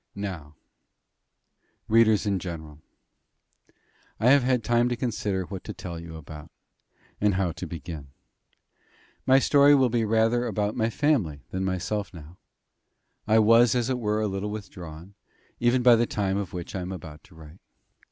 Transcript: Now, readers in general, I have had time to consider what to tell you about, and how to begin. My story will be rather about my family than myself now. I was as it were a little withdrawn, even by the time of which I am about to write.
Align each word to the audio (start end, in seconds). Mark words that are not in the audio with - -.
Now, 0.15 0.55
readers 1.87 2.25
in 2.25 2.39
general, 2.39 2.81
I 4.19 4.31
have 4.31 4.41
had 4.41 4.63
time 4.63 4.89
to 4.89 4.95
consider 4.95 5.43
what 5.43 5.63
to 5.65 5.75
tell 5.75 5.99
you 5.99 6.15
about, 6.15 6.49
and 7.21 7.35
how 7.35 7.51
to 7.51 7.67
begin. 7.67 8.07
My 9.27 9.37
story 9.37 9.75
will 9.75 9.89
be 9.91 10.03
rather 10.03 10.47
about 10.47 10.75
my 10.75 10.89
family 10.89 11.41
than 11.51 11.63
myself 11.63 12.15
now. 12.15 12.37
I 13.27 13.37
was 13.37 13.75
as 13.75 13.91
it 13.91 13.99
were 13.99 14.21
a 14.21 14.27
little 14.27 14.49
withdrawn, 14.49 15.13
even 15.59 15.83
by 15.83 15.95
the 15.95 16.07
time 16.07 16.35
of 16.35 16.51
which 16.51 16.73
I 16.75 16.81
am 16.81 16.91
about 16.91 17.23
to 17.25 17.35
write. 17.35 17.59